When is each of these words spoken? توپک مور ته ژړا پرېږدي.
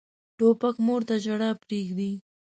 توپک 0.37 0.75
مور 0.85 1.01
ته 1.07 1.15
ژړا 1.23 1.49
پرېږدي. 1.63 2.11